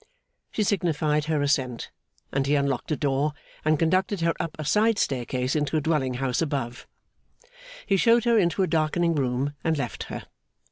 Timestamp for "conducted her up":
3.77-4.55